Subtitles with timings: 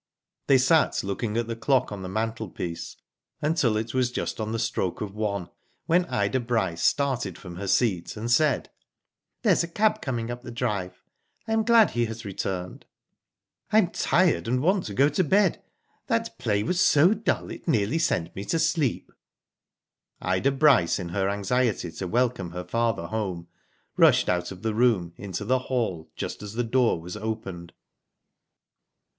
[0.47, 2.73] They sat looking at the clock on the mantle c 2 Digitized byGoogk 20 WHO
[2.73, 2.97] DID ITf piece
[3.53, 5.49] until it was just on the stroke of one,
[5.85, 8.71] when Ida Bryce started from her seat and said:
[9.43, 11.03] There is a cab coming up the drive,
[11.47, 12.87] I am glad he has returned.
[13.71, 13.91] "So am I," said Mrs.
[13.91, 15.63] Bryce;Tm tired and want to go to bed.
[16.07, 19.11] That play was so dull, it nearly sent me to sleep.'*
[20.19, 23.49] Ida Bryce, in her anxiety to welcome her father home,
[23.97, 27.73] rushed out of the room, into the hall just as the door was opened.